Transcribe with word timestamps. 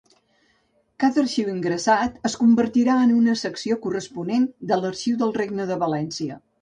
Cada 1.03 1.19
arxiu 1.23 1.51
ingressat 1.51 2.17
es 2.29 2.37
convertirà 2.43 2.95
en 3.09 3.13
una 3.17 3.35
secció 3.43 3.77
corresponent 3.85 4.49
de 4.73 4.81
l'Arxiu 4.81 5.21
del 5.21 5.37
Regne 5.41 5.69
de 5.75 5.79
València. 5.85 6.41